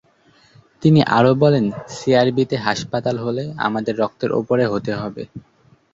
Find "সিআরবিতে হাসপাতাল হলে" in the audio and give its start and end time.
1.95-3.43